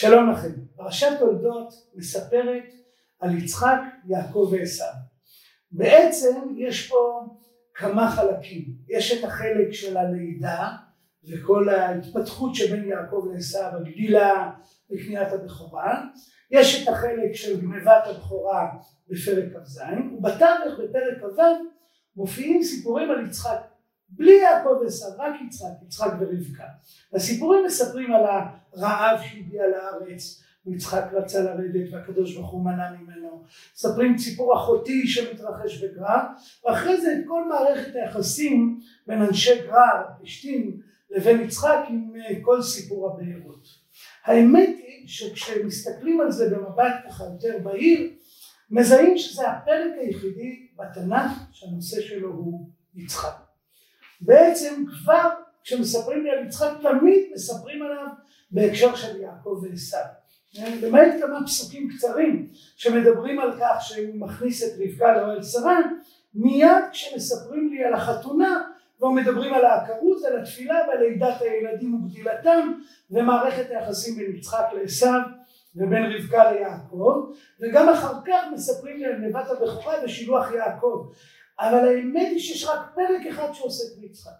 [0.00, 0.48] שלום לכם.
[0.76, 2.72] פרשת תולדות מספרת
[3.20, 4.84] על יצחק, יעקב ועשו.
[5.72, 7.26] בעצם יש פה
[7.74, 8.64] כמה חלקים.
[8.88, 10.68] יש את החלק של הלידה
[11.30, 14.50] וכל ההתפתחות שבין יעקב לעשו, הגדילה
[14.90, 16.04] וקניית הבכורה.
[16.50, 18.68] יש את החלק של גנבת הבכורה
[19.08, 19.80] בפרק כ"ז,
[20.18, 21.42] ובתווך בפרק כ"ו
[22.16, 23.67] מופיעים סיפורים על יצחק.
[24.10, 26.64] בלי יעקב ועשו, רק יצחק, יצחק ורבקה.
[27.12, 33.42] הסיפורים מספרים על הרעב שהגיע לארץ, ויצחק רצה לרדת והקדוש ברוך הוא מנע ממנו.
[33.74, 36.20] מספרים סיפור אחותי שמתרחש בגרר,
[36.64, 42.62] ואחרי זה את כל מערכת היחסים בין אנשי גרר, פשתים, לבין יצחק עם אה, כל
[42.62, 43.68] סיפור הבארות.
[44.24, 48.10] האמת היא שכשמסתכלים על זה במבט ככה יותר בהיר,
[48.70, 53.47] מזהים שזה הפרק היחידי בתנ"ך שהנושא שלו הוא יצחק.
[54.20, 55.30] בעצם כבר
[55.64, 58.06] כשמספרים לי על יצחק תמיד מספרים עליו
[58.50, 59.96] בהקשר של יעקב ועשו.
[60.82, 65.78] למעט כמה פסוקים קצרים שמדברים על כך שהוא מכניס את רבקה לאוהל שרה,
[66.34, 68.64] מיד כשמספרים לי על החתונה
[68.98, 72.72] כבר מדברים על העקרות, על התפילה ועל לידת הילדים וגדילתם
[73.10, 75.06] ומערכת היחסים בין יצחק לעשו
[75.76, 81.06] ובין רבקה ליעקב וגם אחר כך מספרים לי על נבת הבכורה ושילוח יעקב
[81.60, 84.30] אבל האמת היא שיש רק פרק אחד שעוסק ביצחק.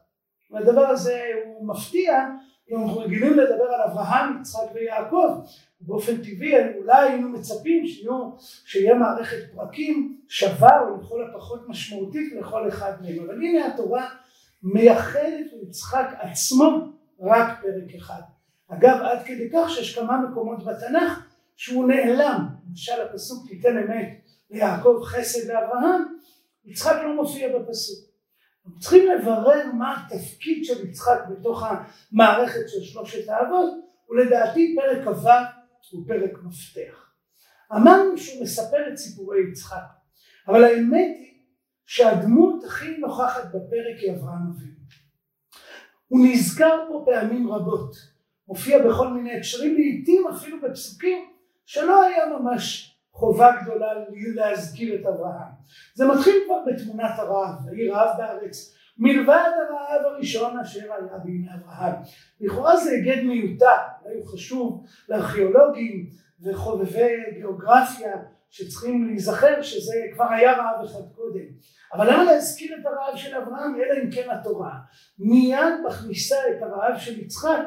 [0.51, 2.27] והדבר הזה הוא מפתיע,
[2.71, 5.41] אם אנחנו רגילים לדבר על אברהם, יצחק ויעקב,
[5.81, 8.31] באופן טבעי אולי היינו מצפים שיהיו,
[8.65, 14.09] שיהיה מערכת פרקים שווה או לכל הפחות משמעותית לכל אחד מהם, אבל הנה התורה
[14.63, 18.21] מייחדת ליצחק עצמו רק פרק אחד.
[18.69, 24.09] אגב עד כדי כך שיש כמה מקומות בתנ"ך שהוא נעלם, למשל הפסוק תיתן אמת
[24.51, 26.03] ליעקב חסד לאברהם,
[26.69, 28.09] יצחק לא מופיע בפסוק.
[28.81, 33.71] צריכים לברר מה התפקיד של יצחק בתוך המערכת של שלושת האבות,
[34.11, 35.29] ולדעתי פרק כ"ו
[35.93, 37.13] הוא פרק מפתח.
[37.73, 39.85] אמרנו שהוא מספר את סיפורי יצחק,
[40.49, 41.43] אבל האמת היא
[41.87, 44.79] שהדמות הכי נוכחת בפרק היא אברהם אבינו.
[46.09, 47.97] הוא נזכר פה פעמים רבות,
[48.49, 51.31] מופיע בכל מיני הקשרים, לעיתים אפילו בפסוקים
[51.67, 53.93] שלא היה ממש חובה גדולה
[54.35, 55.53] להזכיר את אברהם.
[55.95, 61.95] זה מתחיל כבר בתמונת הרעב, ויהי רעב בארץ, מלבד הרעב הראשון אשר היה בימי אברהם.
[62.41, 63.67] לכאורה זה היגד מיותר,
[64.05, 66.07] אולי הוא חשוב לארכיאולוגים
[66.43, 68.13] וחובבי גיאוגרפיה
[68.51, 71.45] שצריכים להיזכר שזה כבר היה רעב אחד קודם.
[71.95, 74.73] אבל למה להזכיר את הרעב של אברהם אלא אם כן התורה
[75.19, 77.65] מיד מכניסה את הרעב של יצחק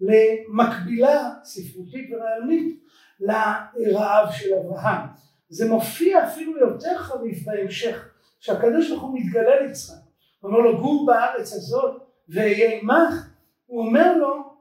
[0.00, 2.80] למקבילה ספרותית ורעיונית
[3.20, 5.00] לרעב של אברהם.
[5.48, 8.08] זה מופיע אפילו יותר חריף בהמשך,
[8.40, 9.94] שהקדוש ברוך הוא מתגלה ליצחק,
[10.40, 13.28] הוא אומר לו גור בארץ הזאת ואהיה עמך,
[13.66, 14.54] הוא אומר לו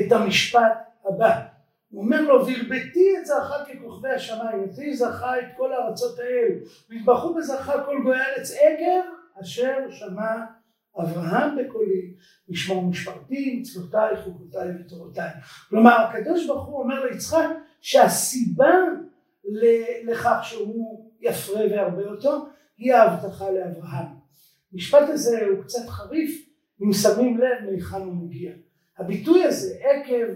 [0.00, 0.72] את המשפט
[1.04, 1.40] הבא,
[1.90, 6.52] הוא אומר לו והרבתי את זרעך ככוכבי השמיים, ותהי זרעך את כל ארצות האל,
[6.90, 9.08] והתברכו בזרעך כל גוי הארץ עקב
[9.40, 10.44] אשר שמע
[11.00, 12.14] אברהם בקולי,
[12.48, 15.30] לשמור משפרתי, מצוותיי, חוקותיי ותורותיי.
[15.68, 17.48] כלומר הקדוש ברוך הוא אומר ליצחק
[17.80, 18.74] שהסיבה
[20.04, 22.46] לכך שהוא יפרה וירבה אותו
[22.78, 24.06] היא ההבטחה לאברהם.
[24.72, 26.48] המשפט הזה הוא קצת חריף
[26.82, 28.52] אם שמים לב מהיכן הוא מגיע.
[28.98, 30.26] הביטוי הזה עקב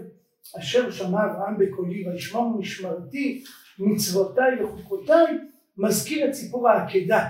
[0.59, 3.43] אשר שמע אברהם בקולי וישמור משמרתי
[3.79, 5.37] מצוותיי וחוקותיי
[5.77, 7.29] מזכיר את סיפור העקדה.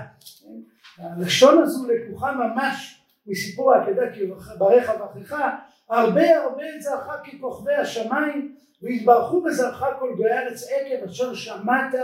[0.98, 4.20] הלשון הזו לקוחה ממש מסיפור העקדה כי
[4.58, 5.48] ברך אברכך
[5.88, 11.94] הרבה הרבה זרעך ככוכבי השמיים והתברכו בזרעך כל גוי הארץ עקב אשר שמעת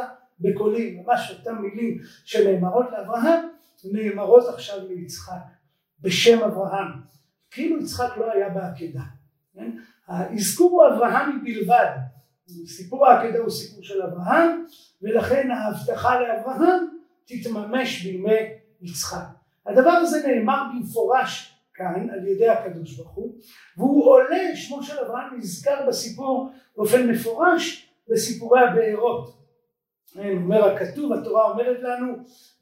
[0.40, 3.48] בקולי ממש אותן מילים שנאמרות לאברהם
[3.84, 5.42] נאמרות עכשיו ליצחק
[6.00, 6.88] בשם אברהם.
[7.50, 9.02] כאילו יצחק לא היה בעקדה
[9.54, 9.70] כן?
[10.06, 11.96] האזכור הוא אברהמי בלבד.
[12.66, 14.64] סיפור העקדה הוא סיפור של אברהם
[15.02, 16.86] ולכן ההבטחה לאברהם
[17.26, 18.38] תתממש בימי
[18.80, 19.26] יצחק.
[19.66, 23.34] הדבר הזה נאמר במפורש כאן על ידי הקדוש ברוך הוא
[23.76, 29.40] והוא עולה שמו של אברהם נזכר בסיפור באופן מפורש בסיפורי הבארות.
[30.16, 32.12] אומר הכתוב התורה אומרת לנו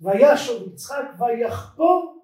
[0.00, 2.23] וישוב יצחק ויחפור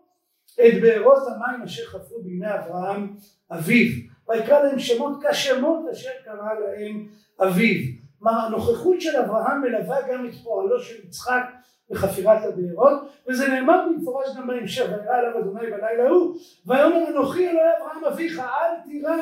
[0.55, 3.17] את בארות המים אשר חפרו בימי אברהם
[3.51, 3.93] אביו.
[4.29, 7.09] ויקרא להם שמות כשמות אשר קרא להם
[7.43, 7.81] אביו.
[8.19, 11.43] כלומר הנוכחות של אברהם מלווה גם את פועלו של יצחק
[11.91, 16.37] בחפירת הבארות וזה נאמר במפורש גם בהמשך וירא אליו אדוני בלילה ההוא
[16.67, 19.15] ויאמר אנוכי אלוהי אברהם אביך אל תירא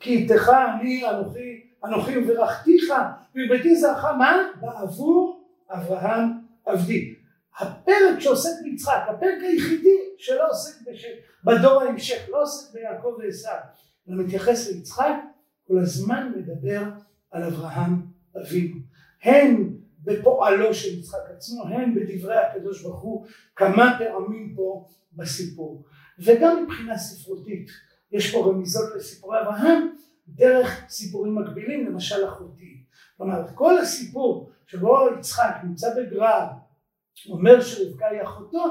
[0.00, 2.92] כי איתך אני אנוכי אנוכי וברכתיך
[3.34, 4.36] ובביתי זרעך מה?
[4.60, 6.30] בעבור אברהם
[6.66, 7.14] עבדי
[7.58, 11.06] הפרק שעוסק ביצחק הפרק היחידי שלא עוסק בש...
[11.44, 13.48] בדור ההמשך לא עוסק ביעקב ועשו
[14.08, 15.14] אלא מתייחס ליצחק
[15.68, 16.82] כל הזמן מדבר
[17.30, 18.02] על אברהם
[18.40, 18.76] אבינו.
[19.22, 19.70] הן
[20.04, 25.84] בפועלו של יצחק עצמו, הן בדברי הקדוש ברוך הוא כמה פעמים פה בסיפור.
[26.18, 27.70] וגם מבחינה ספרותית,
[28.12, 29.88] יש פה רמיזות לסיפורי אברהם
[30.28, 32.84] דרך סיפורים מקבילים, למשל אחותי.
[33.16, 36.46] כלומר, כל הסיפור שבו יצחק נמצא בגרר,
[37.28, 38.64] אומר שרבקה היא אחותו,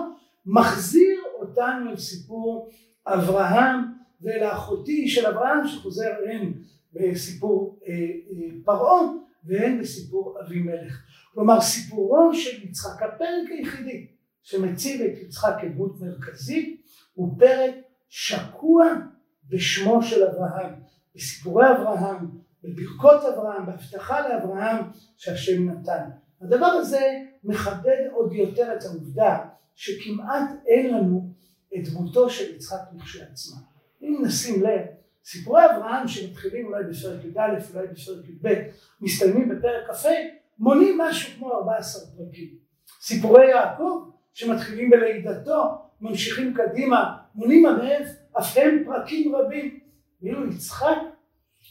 [0.45, 2.69] מחזיר אותנו אל סיפור
[3.07, 3.79] אברהם
[4.21, 6.53] ואל האחותי של אברהם שחוזר הן
[6.93, 9.01] בסיפור אה, אה, פרעה
[9.45, 11.03] והן בסיפור אבימלך.
[11.33, 14.07] כלומר סיפורו של יצחק, הפרק היחידי
[14.43, 16.81] שמציב את יצחק כדמות מרכזית
[17.13, 17.75] הוא פרק
[18.09, 18.85] שקוע
[19.49, 20.73] בשמו של אברהם,
[21.15, 22.29] בסיפורי אברהם,
[22.63, 24.85] בברכות אברהם, בהבטחה לאברהם
[25.17, 26.09] שהשם נתן.
[26.41, 27.01] הדבר הזה
[27.43, 29.37] מחדד עוד יותר את העובדה
[29.75, 31.29] שכמעט אין לנו
[31.75, 33.57] את דמותו של יצחק לכשעצמה.
[34.01, 34.81] אם נשים לב,
[35.25, 37.41] סיפורי אברהם שמתחילים אולי בפרק י"א,
[37.73, 37.89] אולי בפרק
[38.27, 38.53] י"ב,
[39.01, 40.09] מסתיימים בפרק כ"ה,
[40.59, 42.49] מונים משהו כמו 14 פרקים.
[43.01, 45.63] סיפורי יעקב שמתחילים בלידתו,
[46.01, 48.03] ממשיכים קדימה, מונים עליהם
[48.39, 49.79] אף הם פרקים רבים.
[50.21, 50.97] ואילו יצחק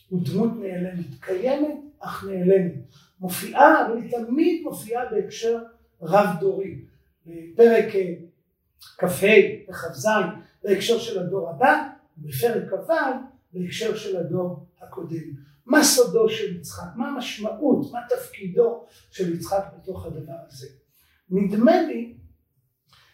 [0.08, 2.72] הוא דמות נעלמת, קיימת אך נעלמת.
[3.20, 5.58] מופיעה, אבל היא תמיד מופיעה בהקשר
[6.02, 6.78] רב דורי.
[7.26, 7.84] בפרק
[8.98, 9.26] כ"ה
[9.68, 10.08] וכ"ז
[10.64, 11.88] בהקשר של הדור הבא,
[12.18, 12.92] בפרק כ"ו
[13.52, 15.52] בהקשר של הדור הקודם.
[15.66, 16.88] מה סודו של יצחק?
[16.96, 17.92] מה המשמעות?
[17.92, 20.66] מה תפקידו של יצחק בתוך הדבר הזה?
[21.30, 22.14] נדמה לי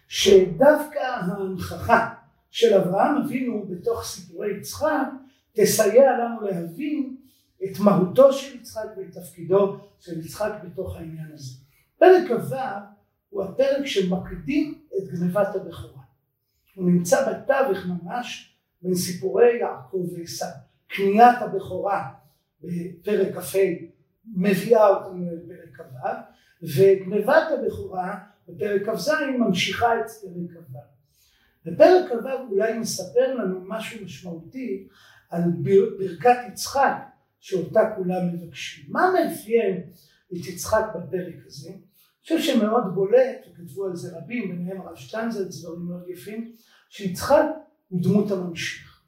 [0.09, 2.15] שדווקא ההנכחה
[2.51, 5.07] של אברהם אבינו בתוך סיפורי יצחק
[5.53, 7.17] תסייע לנו להבין
[7.65, 11.55] את מהותו של יצחק ואת תפקידו של יצחק בתוך העניין הזה.
[11.99, 12.57] פרק כ"ו
[13.29, 16.03] הוא הפרק שמקדים את גנבת הבכורה.
[16.75, 20.45] הוא נמצא בתווך ממש בין סיפורי יעקב ועשו.
[20.89, 22.09] קניית הבכורה
[22.63, 23.59] בפרק כ"ה
[24.37, 26.09] מביאה אותנו לפרק כ"ו
[26.63, 30.79] וגנבת הבכורה בפרק כ"ז ממשיכה את פרק כ"ו.
[31.65, 34.89] בפרק כ"ו אולי מספר לנו משהו משמעותי
[35.31, 35.43] על
[35.99, 36.93] ברכת יצחק
[37.41, 38.85] שאותה כולם מבקשים.
[38.89, 39.83] מה מאפיין
[40.33, 41.71] את יצחק בפרק הזה?
[41.71, 46.53] אני חושב שמאוד בולט, וכתבו על זה רבים, ביניהם הרב שטיינזלץ, דברים מאוד יפים,
[46.89, 47.45] שיצחק
[47.89, 49.03] הוא דמות הממשיך.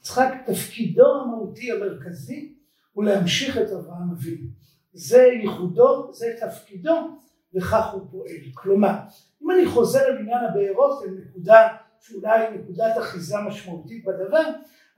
[0.00, 2.54] יצחק תפקידו המהותי המרכזי
[2.92, 4.46] הוא להמשיך את אברהם אבינו.
[4.92, 7.18] זה ייחודו, זה תפקידו,
[7.54, 8.36] וכך הוא פועל.
[8.54, 8.94] כלומר,
[9.42, 11.68] אם אני חוזר על עניין הבארות, אל נקודה
[12.00, 14.42] שאולי נקודת אחיזה משמעותית בדבר,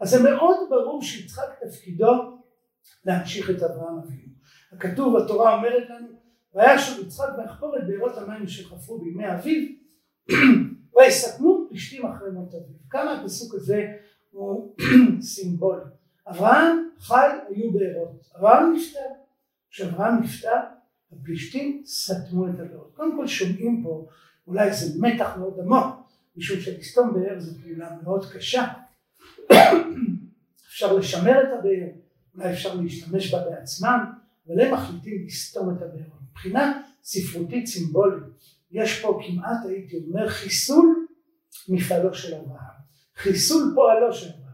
[0.00, 2.38] אז זה מאוד ברור שיצחק תפקידו
[3.04, 4.32] להמשיך את אברהם אבינו.
[4.72, 6.08] הכתוב, התורה אומרת לנו,
[6.54, 9.68] והיה שוב יצחק ויחפור את בארות המים שחפרו בימי אביו,
[10.96, 12.76] ויסתמו פלישתים אחרי מות אביו.
[12.90, 13.92] כמה הפסוק הזה
[14.30, 14.76] הוא
[15.32, 15.82] סימבולי.
[16.28, 18.98] אברהם חי היו בארות, אברהם נפטר.
[19.70, 20.56] כשאברהם נפטר,
[21.12, 22.92] הפלישתים סתמו את הבארות.
[22.94, 24.06] קודם כל שומעים פה
[24.46, 28.66] אולי איזה מתח מאוד עמוק, משום שלסתום באר זו פעולה מאוד קשה.
[30.68, 31.88] אפשר לשמר את הבאר,
[32.34, 34.04] אולי אפשר להשתמש בה בעצמם,
[34.46, 36.04] אבל הם מחליטים לסתום את הבאר.
[36.30, 38.22] מבחינה ספרותית סימבולית,
[38.70, 41.01] יש פה כמעט הייתי אומר חיסול
[41.68, 42.82] מפעלו של אברהם,
[43.16, 44.52] חיסול פועלו של אברהם.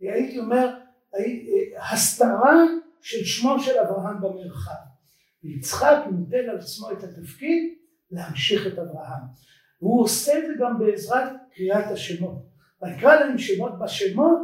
[0.00, 0.76] הייתי אומר
[1.92, 2.64] הסתרה
[3.00, 4.90] של שמו של אברהם במרחב.
[5.44, 7.74] ויצחק נוטל על עצמו את התפקיד
[8.10, 9.22] להמשיך את אברהם.
[9.82, 12.50] והוא עושה את זה גם בעזרת קריאת השמות.
[12.82, 14.38] ויקרא להם שמות בשמות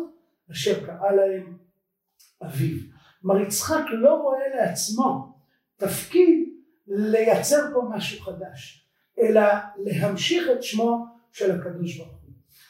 [0.51, 1.59] אשר קרא להם
[2.43, 2.79] אביו.
[3.23, 5.39] כלומר יצחק לא רואה לעצמו
[5.77, 6.49] תפקיד
[6.87, 8.89] לייצר פה משהו חדש,
[9.19, 9.43] אלא
[9.77, 12.16] להמשיך את שמו של הקדוש ברוך.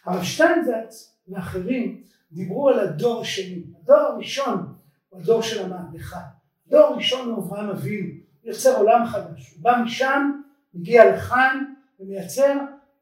[0.06, 3.62] הרב שטיינזץ ואחרים דיברו על הדור השני.
[3.82, 4.74] הדור הראשון
[5.08, 6.20] הוא הדור של המהפכה.
[6.66, 8.08] הדור הראשון הוא אברהם אבינו,
[8.44, 9.54] יוצר עולם חדש.
[9.54, 10.40] הוא בא משם,
[10.74, 11.64] מגיע לכאן
[12.00, 12.58] ומייצר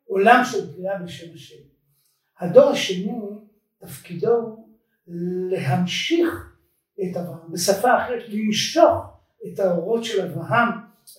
[0.07, 1.63] עולם של קריאה בשם השם.
[2.41, 3.13] הדור השני,
[3.79, 4.69] תפקידו הוא
[5.51, 6.57] להמשיך
[7.01, 9.05] את אברהם, בשפה אחרת למשוך
[9.47, 10.69] את האורות של אברהם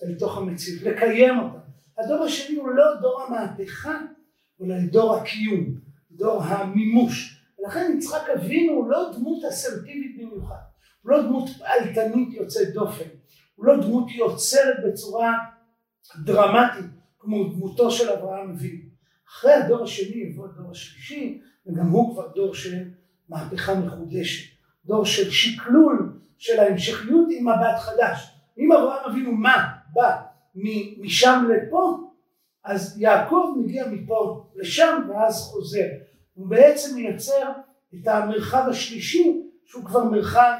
[0.02, 1.58] אל תוך המציאות, לקיים אותם.
[1.98, 3.98] הדור השני הוא לא דור המהפכה,
[4.62, 5.64] אלא דור הקיום,
[6.10, 7.42] דור המימוש.
[7.58, 10.56] ולכן יצחק אבינו הוא לא דמות אסרטיבית במיוחד,
[11.02, 13.08] הוא לא דמות פעלתנית יוצאת דופן,
[13.54, 15.32] הוא לא דמות יוצרת בצורה
[16.24, 16.86] דרמטית
[17.18, 18.82] כמו דמותו של אברהם אבינו.
[19.28, 22.84] אחרי הדור השני יבוא הדור השלישי, וגם הוא כבר דור של
[23.28, 28.30] מהפכה מחודשת, דור של שקלול של ההמשכיות עם מבט חדש.
[28.58, 29.66] אם אברהם אבינו מה?
[29.92, 30.22] בא
[30.98, 32.05] משם לפה,
[32.66, 35.86] אז יעקב מגיע מפה לשם ואז חוזר.
[36.34, 37.52] הוא בעצם מייצר
[37.94, 40.52] את המרחב השלישי שהוא כבר מרחב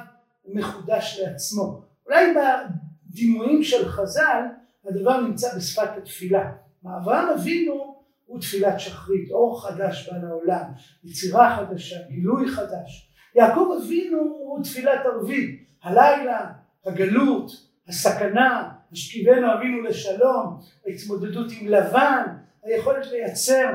[0.48, 1.82] מחודש לעצמו.
[2.06, 4.42] אולי בדימויים של חז"ל
[4.88, 6.52] הדבר נמצא בשפת התפילה.
[6.86, 7.96] אברהם אבינו
[8.26, 10.64] הוא תפילת שחרית, אור חדש בא לעולם,
[11.04, 13.12] יצירה חדשה, גילוי חדש.
[13.34, 16.52] יעקב אבינו הוא תפילת ערבית, הלילה,
[16.86, 17.50] הגלות,
[17.88, 22.22] הסכנה, השכיבנו אבינו לשלום, ההתמודדות עם לבן,
[22.62, 23.74] היכולת לייצר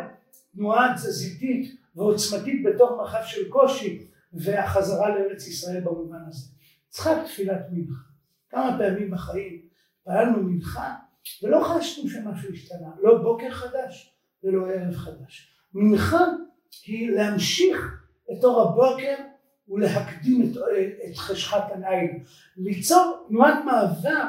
[0.55, 6.47] תנועה תזזיתית ועוצמתית בתוך מרחב של קושי והחזרה לארץ ישראל במובן הזה.
[6.89, 8.03] צריכה תפילת מנחה.
[8.49, 9.61] כמה פעמים בחיים
[10.03, 10.95] פעלנו מנחה
[11.43, 15.53] ולא חשנו שמשהו השתנה, לא בוקר חדש ולא ערב חדש.
[15.73, 16.25] מנחה
[16.85, 19.15] היא להמשיך את אור הבוקר
[19.69, 20.57] ולהקדים את,
[21.09, 22.11] את חשכת הליל,
[22.57, 24.25] ליצור תנועת מעבר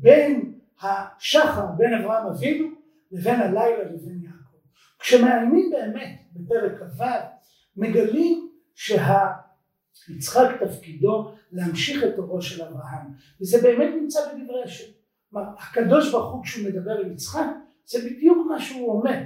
[0.00, 2.68] בין השחר, בין אברהם אבינו
[3.12, 4.56] לבין הלילה לבין יעקב.
[4.98, 7.04] כשמעיינים באמת בפרק כ"ו
[7.76, 13.06] מגלים שיצחק תפקידו להמשיך את אורו של אברהם
[13.40, 14.92] וזה באמת נמצא בדברי השם.
[15.30, 17.46] כלומר הקדוש ברוך הוא כשהוא מדבר עם יצחק
[17.84, 19.18] זה בדיוק מה שהוא אומר.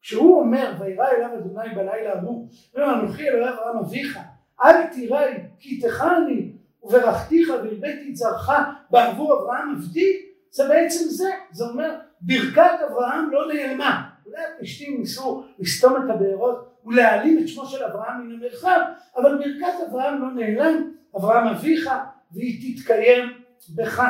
[0.00, 4.18] כשהוא אומר וירא אליו אדוני בלילה ההוא ואומר אנוכי אלוהי אברהם אביך
[4.62, 6.52] אל תיראי כי תכני
[6.88, 8.50] וברכתיך והרביתי את זרעך
[8.90, 10.12] בעבור אברהם עבדי
[10.50, 14.10] זה בעצם זה זה אומר ברכת אברהם לא נעלמה.
[14.26, 18.80] אולי הפלישתים ניסו לסתום את הבארות ולהעלים את שמו של אברהם מן המרחב
[19.16, 20.92] אבל ברכת אברהם לא נעלם.
[21.16, 21.90] אברהם אביך
[22.32, 23.28] והיא תתקיים
[23.74, 24.02] בך.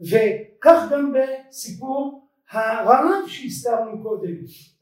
[0.00, 4.34] וכך גם בסיפור הרעב שהזכרנו קודם.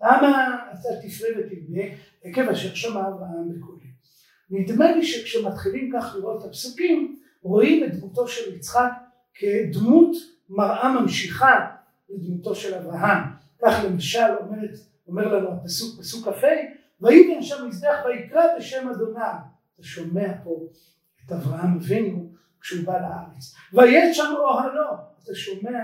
[0.02, 1.82] למה אתה תפרה ותבנה
[2.24, 3.86] עקב אשר שמע אברהם בקולי?
[4.50, 8.90] נדמה לי שכשמתחילים כך לראות את הפסוקים רואים את דמותו של יצחק
[9.34, 10.16] כדמות
[10.48, 11.70] מראה ממשיכה
[12.08, 13.22] לדמותו של אברהם.
[13.62, 14.70] כך למשל אומרת,
[15.08, 16.46] אומר לנו הפסוק פסוק כ"ה
[17.00, 19.20] ויבן שם מזבח ויקרא בשם אדוני.
[19.74, 20.68] אתה שומע פה
[21.26, 23.54] את אברהם אבינו כשהוא בא לארץ.
[23.72, 24.84] ויית שם אוהלו.
[25.24, 25.80] אתה שומע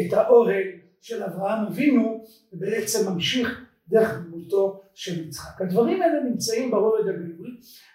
[0.00, 0.62] את האוהל
[1.00, 5.62] של אברהם אבינו ובעצם ממשיך דרך דמותו של יצחק.
[5.62, 7.50] הדברים האלה נמצאים ברובד הגלוי,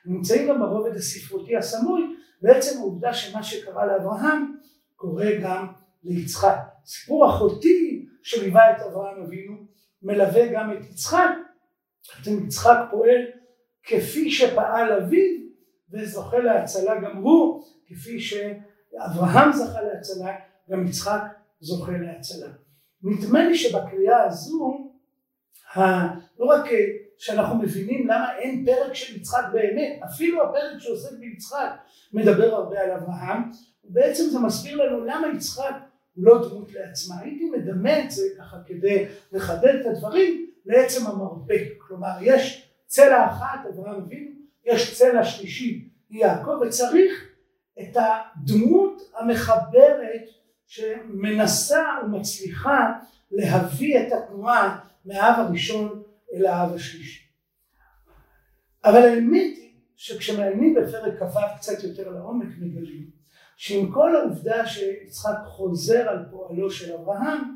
[0.06, 2.02] נמצאים גם ברובד הספרותי הסמוי,
[2.42, 4.56] בעצם העובדה שמה שקרה לאברהם
[4.96, 5.68] קורה גם
[6.04, 6.58] ליצחק.
[6.86, 9.56] סיפור אחותי שליווה את אברהם אבינו
[10.04, 11.30] מלווה גם את יצחק,
[12.18, 13.26] בעצם יצחק פועל
[13.84, 15.40] כפי שפעל אביו
[15.92, 20.36] וזוכה להצלה גם הוא, כפי שאברהם זכה להצלה,
[20.70, 21.22] גם יצחק
[21.60, 22.48] זוכה להצלה.
[23.04, 24.92] נדמה לי שבקריאה הזו
[26.40, 26.66] לא רק
[27.20, 31.70] שאנחנו מבינים למה אין פרק של יצחק באמת, אפילו הפרק שעוסק ביצחק
[32.14, 33.52] מדבר הרבה על אברהם,
[33.84, 35.74] בעצם זה מסביר לנו למה יצחק
[36.16, 37.16] הוא לא דמות לעצמה.
[37.22, 41.64] הייתי מדמה את זה ככה כדי לחדד את הדברים לעצם המרפק.
[41.78, 44.32] כלומר יש צלע אחת, אברהם אבינו,
[44.66, 47.30] יש צלע שלישית, יעקב, וצריך
[47.82, 50.30] את הדמות המחברת
[50.68, 52.92] שמנסה ומצליחה
[53.32, 55.99] להביא את התנועה מהאב הראשון
[56.34, 57.30] אל האב השלישי.
[58.86, 63.10] אבל האמת היא שכשמעיינים בפרק כ"ו קצת יותר לעומק מגלים
[63.58, 67.56] שעם כל העובדה שיצחק חוזר על פועלו של אברהם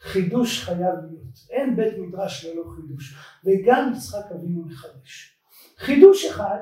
[0.00, 1.38] חידוש חייב להיות.
[1.50, 5.38] אין בית מדרש ללא חידוש וגם יצחק אבינו מחדש.
[5.76, 6.58] חידוש אחד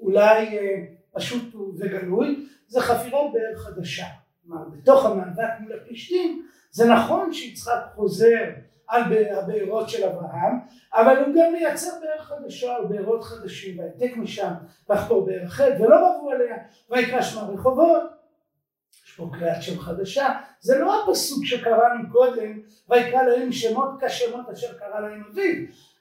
[0.00, 4.06] אולי אה, פשוט וגלוי זה חפירת באר חדשה.
[4.42, 8.50] כלומר בתוך המאבק מול הפלישתים זה נכון שיצחק חוזר
[8.92, 9.02] על
[9.38, 10.58] הבארות של אברהם,
[10.94, 14.52] אבל הוא גם מייצר באר חדשה או בארות חדשים, והעתק משם
[14.90, 16.56] לחפור באר אחרת, ולא רבו עליה,
[16.90, 18.02] ויקרא שמה רחובות,
[19.06, 20.28] יש פה קריאת שם חדשה,
[20.60, 25.54] זה לא הפסוק שקראנו קודם, ויקרא להם שמות כשמות אשר קרא להם אביו,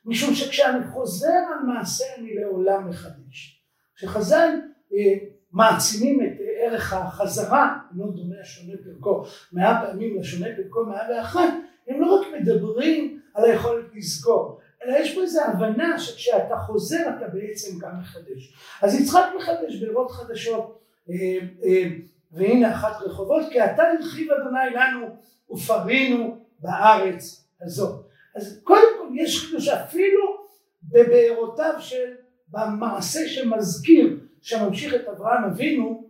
[0.05, 3.61] משום שכשאני חוזר על מעשה אני לעולם מחדש.
[3.95, 4.49] כשחז"ל
[4.93, 5.13] אה,
[5.51, 11.49] מעצימים את ערך החזרה, לא דומה השונה פרקו מאה פעמים לשונה פרקו מאה ואחת,
[11.87, 17.27] הם לא רק מדברים על היכולת לזכור, אלא יש פה איזו הבנה שכשאתה חוזר אתה
[17.27, 18.53] בעצם גם מחדש.
[18.81, 21.15] אז יצחק מחדש בארות חדשות, אה,
[21.63, 21.83] אה,
[22.31, 25.07] והנה אחת רחובות, כי אתה הרחיב אדוני לנו
[25.51, 28.05] ופרינו בארץ הזאת.
[28.35, 30.41] אז קודם כל יש חידוש אפילו
[30.83, 32.13] בבארותיו של,
[32.47, 36.09] במעשה שמזכיר, שממשיך את אברהם אבינו,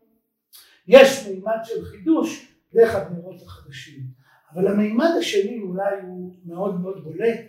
[0.87, 4.20] יש מימד של חידוש דרך הבארות החדשים.
[4.53, 7.39] אבל המימד השני אולי הוא מאוד מאוד בולט,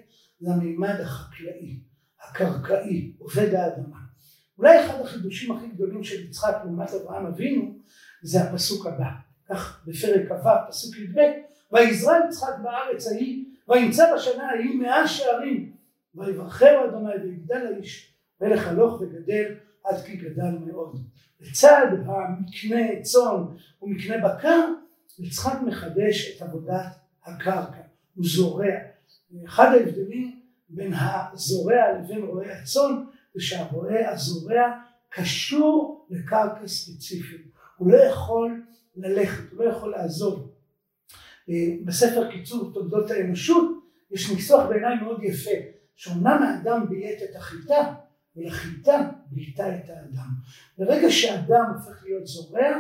[0.40, 1.80] זה המימד החקלאי,
[2.21, 3.99] הקרקעי, עובד האדמה.
[4.59, 7.75] אולי אחד החידושים הכי גדולים של יצחק לעומת אברהם אבינו
[8.23, 9.11] זה הפסוק הבא,
[9.49, 11.18] כך בפרק כ"ו פסוק י"ב
[11.73, 15.73] ויזרע יצחק בארץ ההיא וימצא בשנה ההיא מאה שערים
[16.14, 19.54] ויברכהו אדוני ויגדל האיש וילך הלוך וגדל
[19.85, 20.99] עד כי גדל מאוד.
[21.40, 23.44] לצד המקנה צאן
[23.82, 24.68] ומקנה בקר,
[25.19, 26.87] יצחק מחדש את עבודת
[27.25, 27.83] הקרקע,
[28.14, 28.75] הוא זורע.
[29.45, 33.04] אחד ההבדלים בין הזורע לבין רועה הצאן
[33.35, 34.62] זה שהרועה הזורע
[35.09, 38.62] קשור לקרקע ספציפית, הוא לא יכול
[38.97, 40.50] ללכת, הוא לא יכול לעזוב.
[41.49, 41.54] אה,
[41.85, 45.50] בספר קיצור תולדות האנושות יש ניסוח בעיניי מאוד יפה,
[45.95, 47.95] שאומנם האדם ביית את החיטה,
[48.36, 50.28] ולחיטה בייתה את האדם.
[50.78, 52.76] ברגע שאדם הופך להיות זורע,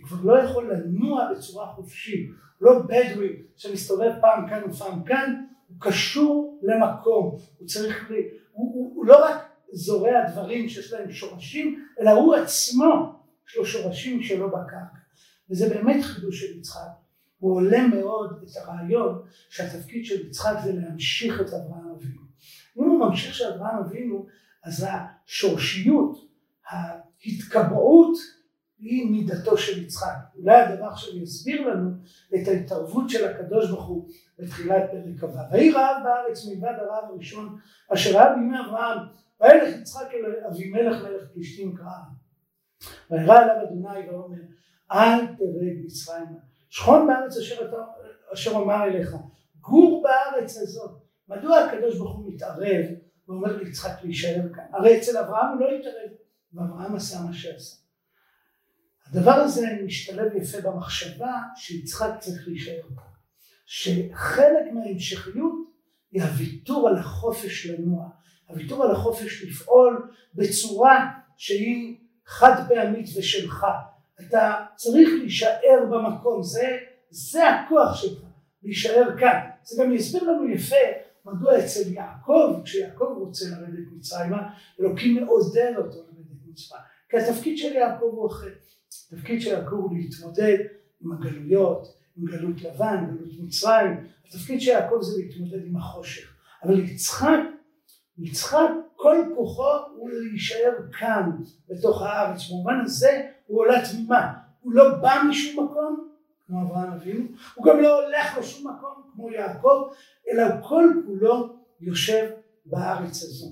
[0.00, 5.76] הוא כבר לא יכול לנוע בצורה חופשית, לא בדואי שמסתובב פעם כאן ופעם כאן, הוא
[5.80, 8.16] קשור למקום, הוא צריך, הוא,
[8.52, 14.22] הוא, הוא לא רק זורע דברים שיש להם שורשים, אלא הוא עצמו יש לו שורשים
[14.22, 14.98] שלו בקרקע.
[15.50, 16.88] וזה באמת חידוש של יצחק.
[17.38, 22.22] הוא עולה מאוד את הרעיון שהתפקיד של יצחק זה להמשיך את אברהם אבינו.
[22.78, 24.26] אם הוא ממשיך של אברהם אבינו,
[24.68, 26.18] אז השורשיות,
[26.68, 28.18] ההתקבעות,
[28.78, 30.14] היא מידתו של יצחק.
[30.36, 31.90] אולי הדבר עכשיו יסביר לנו
[32.34, 34.08] את ההתערבות של הקדוש ברוך הוא
[34.38, 35.52] בתחילת פרק כ"ו.
[35.52, 37.58] ויהי רעב בארץ מלבד הרעב הראשון
[37.94, 38.98] אשר היה בימי אברהם
[39.40, 41.86] וילך יצחק אל אבימלך מלך פלישתים קרא.
[43.10, 44.38] וירא אליו אדוני ואומר
[44.92, 47.76] אל תרד מצרימה שכון בארץ אשר, אתה,
[48.32, 49.16] אשר אמר אליך
[49.60, 50.90] גור בארץ הזאת
[51.28, 52.84] מדוע הקדוש ברוך הוא מתערב
[53.28, 54.64] ואומר ליצחק להישאר כאן.
[54.72, 56.10] הרי אצל אברהם הוא לא התערב
[56.52, 57.76] ואברהם עשה מה שעשה.
[59.06, 63.02] הדבר הזה משתלב יפה במחשבה שיצחק צריך להישאר פה
[63.66, 65.68] שחלק מההמשכיות
[66.12, 68.08] היא הוויתור על החופש לנוע.
[68.48, 73.66] הוויתור על החופש לפעול בצורה שהיא חד פעמית ושלך.
[74.20, 76.78] אתה צריך להישאר במקום זה
[77.10, 78.22] זה הכוח שלך
[78.62, 79.40] להישאר כאן.
[79.62, 80.76] זה גם יסביר לנו יפה
[81.32, 87.72] מדוע אצל יעקב כשיעקב רוצה לרדת מצרימה אלוקים מעודד אותו לרדת מצרים כי התפקיד של
[87.72, 88.50] יעקב הוא אחר.
[89.12, 90.58] התפקיד של יעקב הוא להתמודד
[91.00, 94.06] עם הגלויות עם גלות לבן גלות מצרים.
[94.28, 96.34] התפקיד של יעקב זה להתמודד עם החושך.
[96.64, 97.38] אבל יצחק
[98.18, 101.30] יצחק כל כוחו הוא להישאר כאן
[101.68, 102.50] בתוך הארץ.
[102.50, 104.32] במובן הזה הוא עולה תמימה.
[104.60, 106.08] הוא לא בא משום מקום
[106.48, 107.24] כמו אברהם אבינו
[107.54, 109.88] הוא גם לא הולך לשום מקום כמו יעקב
[110.30, 112.30] אלא כל כולו יושב
[112.66, 113.46] בארץ הזו.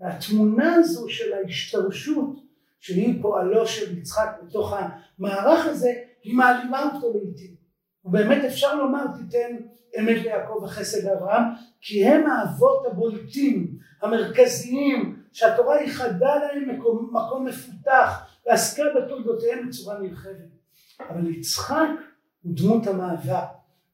[0.00, 2.36] והתמונה הזו של ההשתרשות
[2.80, 4.74] שהיא פועלו של יצחק בתוך
[5.18, 7.54] המערך הזה היא מעלימה אותו לעיתים
[8.04, 9.56] ובאמת אפשר לומר תיתן
[9.98, 11.42] אמת ליעקב וחסד לאברהם
[11.80, 20.50] כי הם האבות הבולטים המרכזיים שהתורה ייחדה להם מקום, מקום מפותח ועסקה בתולדותיהם בצורה נרחבת.
[21.10, 21.88] אבל יצחק
[22.42, 23.44] הוא דמות המעבר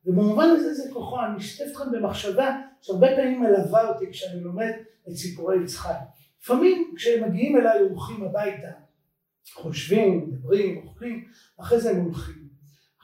[0.07, 4.73] ובמובן הזה זה כוחו אני אשתף אתכם במחשבה שהרבה פעמים מלווה אותי כשאני לומד
[5.09, 5.97] את סיפורי יצחק
[6.43, 8.69] לפעמים כשהם מגיעים אליי אורחים הביתה
[9.53, 11.25] חושבים, מדברים, אוכלים,
[11.61, 12.47] אחרי זה הם הולכים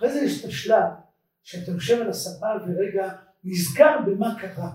[0.03, 0.85] אחרי זה יש את השלב
[1.43, 3.13] שאתה יושב על הספה ורגע
[3.45, 4.71] נזכר במה קרה.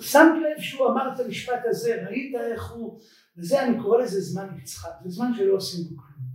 [0.00, 3.00] שמת לב שהוא אמר את המשפט הזה, ראית איך הוא,
[3.36, 6.26] וזה אני קורא לזה זמן יצחק, זה זמן שלא עושים בו כלום.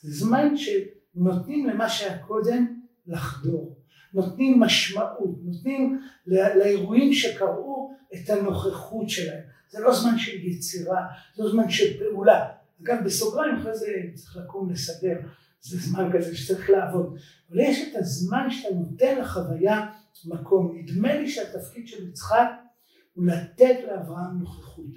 [0.00, 3.81] זה זמן שנותנים למה שהיה קודם לחדור,
[4.14, 9.42] נותנים משמעות, נותנים לאירועים שקרו את הנוכחות שלהם.
[9.70, 12.48] זה לא זמן של יצירה, זה לא זמן של פעולה.
[12.82, 15.18] אגב בסוגריים אחרי זה צריך לקום לסדר.
[15.60, 17.16] זה זמן כזה שצריך לעבוד.
[17.50, 19.86] אבל יש את הזמן שאתה נותן לחוויה
[20.24, 20.76] מקום.
[20.78, 22.48] נדמה לי שהתפקיד של יצחק
[23.14, 24.94] הוא לתת לאברהם נוכחות.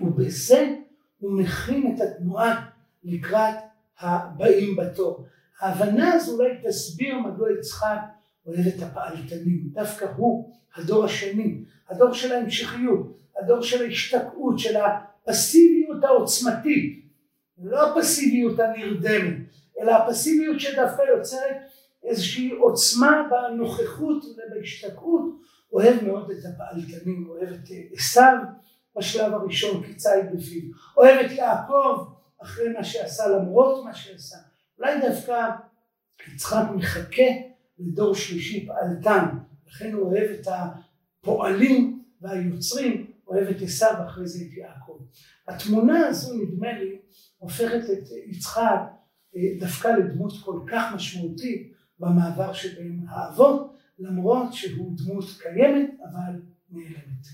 [0.00, 0.74] ובזה
[1.18, 2.68] הוא מכין את התנועה
[3.04, 3.54] לקראת
[4.00, 5.26] הבאים בתור.
[5.60, 7.98] ההבנה הזו אולי תסביר מדוע יצחק
[8.50, 9.68] אוהב את הפעלתנים.
[9.72, 17.04] דווקא הוא, הדור השני, הדור של ההמשכיות, הדור של ההשתקעות, של הפסיביות העוצמתית,
[17.62, 19.36] לא הפסיביות הנרדמת,
[19.80, 21.56] אלא הפסימיות שדווקא יוצרת
[22.04, 25.40] איזושהי עוצמה בנוכחות ובהשתקעות,
[25.72, 28.36] אוהב מאוד את הפעלתנים, אוהב את עשיו
[28.96, 30.62] בשלב הראשון כציד בפיו,
[30.96, 32.04] אוהב את יעקב
[32.42, 34.36] אחרי מה שעשה למרות מה שעשה,
[34.78, 35.50] אולי דווקא
[36.34, 37.22] יצחק מחכה
[37.80, 39.26] לדור שלישי פעלתן,
[39.66, 40.46] לכן הוא אוהב את
[41.22, 44.98] הפועלים והיוצרים, אוהב את עשיו אחרי זה את יעקב.
[45.48, 46.98] התמונה הזו נדמה לי
[47.38, 48.80] הופכת את יצחק
[49.60, 57.26] דווקא לדמות כל כך משמעותית במעבר שבין האבות למרות שהוא דמות קיימת אבל נעלמת